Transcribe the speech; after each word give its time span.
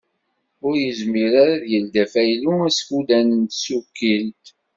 Ur 0.67 0.73
yezmir 0.83 1.31
ara 1.43 1.53
ad 1.57 1.61
d-yeldi 1.63 1.97
afaylu 2.03 2.53
askudan 2.67 3.27
n 3.41 3.41
tsuqilt. 3.43 4.45